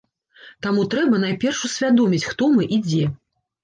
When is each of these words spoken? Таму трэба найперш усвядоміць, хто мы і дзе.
Таму 0.67 0.85
трэба 0.93 1.21
найперш 1.25 1.63
усвядоміць, 1.71 2.25
хто 2.33 2.53
мы 2.59 2.63
і 2.77 2.85
дзе. 2.91 3.05